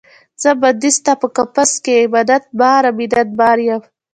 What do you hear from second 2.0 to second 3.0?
منت باره،